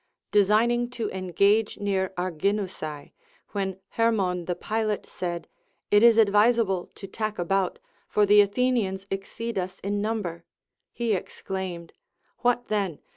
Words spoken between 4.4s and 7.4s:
the pilot said, It is advisable to tack